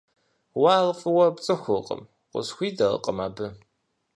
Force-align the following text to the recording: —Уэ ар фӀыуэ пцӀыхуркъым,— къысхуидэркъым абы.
—Уэ 0.59 0.71
ар 0.77 0.87
фӀыуэ 0.99 1.25
пцӀыхуркъым,— 1.35 2.01
къысхуидэркъым 2.31 3.17
абы. 3.25 3.47